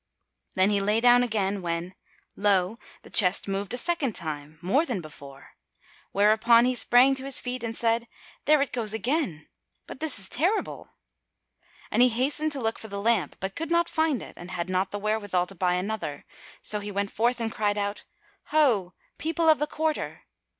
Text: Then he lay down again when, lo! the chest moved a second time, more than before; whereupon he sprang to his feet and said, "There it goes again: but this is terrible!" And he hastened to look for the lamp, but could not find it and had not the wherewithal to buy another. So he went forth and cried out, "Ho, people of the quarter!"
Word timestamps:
Then 0.55 0.71
he 0.71 0.81
lay 0.81 0.99
down 0.99 1.21
again 1.21 1.61
when, 1.61 1.93
lo! 2.35 2.79
the 3.03 3.09
chest 3.11 3.47
moved 3.47 3.71
a 3.71 3.77
second 3.77 4.15
time, 4.15 4.57
more 4.59 4.83
than 4.83 4.99
before; 4.99 5.51
whereupon 6.11 6.65
he 6.65 6.73
sprang 6.73 7.13
to 7.13 7.23
his 7.25 7.39
feet 7.39 7.63
and 7.63 7.77
said, 7.77 8.07
"There 8.45 8.63
it 8.63 8.71
goes 8.71 8.93
again: 8.93 9.47
but 9.85 9.99
this 9.99 10.17
is 10.17 10.27
terrible!" 10.27 10.89
And 11.91 12.01
he 12.01 12.09
hastened 12.09 12.51
to 12.53 12.59
look 12.59 12.79
for 12.79 12.87
the 12.87 12.99
lamp, 12.99 13.35
but 13.39 13.55
could 13.55 13.69
not 13.69 13.87
find 13.87 14.23
it 14.23 14.33
and 14.37 14.49
had 14.49 14.71
not 14.71 14.89
the 14.89 14.97
wherewithal 14.97 15.45
to 15.45 15.53
buy 15.53 15.75
another. 15.75 16.25
So 16.63 16.79
he 16.79 16.91
went 16.91 17.11
forth 17.11 17.39
and 17.39 17.51
cried 17.51 17.77
out, 17.77 18.03
"Ho, 18.45 18.93
people 19.19 19.49
of 19.49 19.59
the 19.59 19.67
quarter!" 19.67 20.23